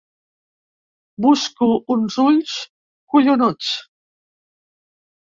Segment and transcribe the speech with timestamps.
[1.25, 2.55] Busco uns ulls
[3.15, 3.69] collonuts.